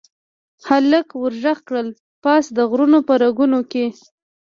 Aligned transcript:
هلک 0.67 1.07
ور 1.21 1.33
ږغ 1.43 1.59
کړل، 1.67 1.87
پاس 2.23 2.45
د 2.57 2.59
غرونو 2.69 2.99
په 3.07 3.13
رګونو 3.23 3.59
کې 3.71 3.85